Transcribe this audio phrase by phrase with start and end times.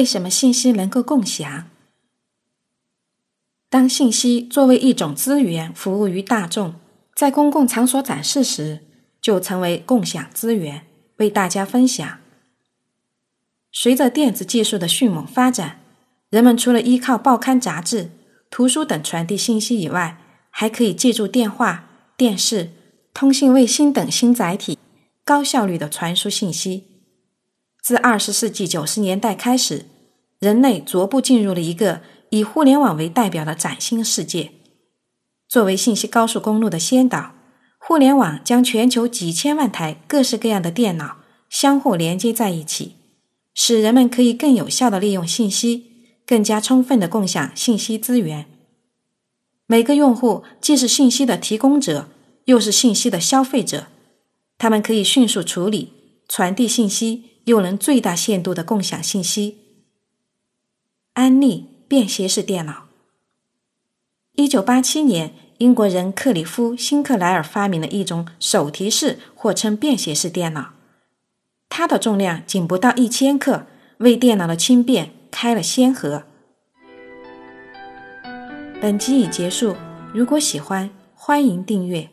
[0.00, 1.68] 为什么信息能够共享？
[3.68, 6.76] 当信息作为一种资源服务于大众，
[7.14, 8.80] 在公共场所展示时，
[9.20, 10.86] 就成为共享资源，
[11.18, 12.18] 为大家分享。
[13.70, 15.82] 随着电子技术的迅猛发展，
[16.30, 18.10] 人们除了依靠报刊、杂志、
[18.48, 20.16] 图书等传递信息以外，
[20.48, 22.70] 还可以借助电话、电视、
[23.12, 24.78] 通信卫星等新载体，
[25.26, 26.86] 高效率的传输信息。
[27.90, 29.86] 自二十世纪九十年代开始，
[30.38, 34.52] 人类逐步进入了一个以互联网为代表的崭新世界。
[35.48, 37.34] 作为信息高速公路的先导，
[37.80, 41.16] 互联网将全球几千万台各式各样的电脑
[41.48, 42.94] 相互连接在一起，
[43.54, 48.46] 使人们可以更有效地利用信息，更加充分地共享信息资源。
[49.66, 52.06] 每个用户既是信息的提供者，
[52.44, 53.88] 又是信息的消费者，
[54.56, 55.92] 他们可以迅速处理、
[56.28, 57.24] 传递信息。
[57.50, 59.58] 又能最大限度的共享信息。
[61.14, 62.86] 安利便携式电脑。
[64.36, 70.74] 一九八七年，英国人克里夫·辛克莱尔发明了一种手提式或称便携式电脑，
[71.68, 73.66] 它的重量仅不到一千克，
[73.98, 76.22] 为电脑的轻便开了先河。
[78.80, 79.74] 本集已结束，
[80.14, 82.08] 如果喜欢，欢迎订阅。